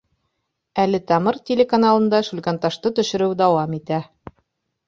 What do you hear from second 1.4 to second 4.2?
телеканалында «Шүлгәнташ»ты төшөрөү дауам итә.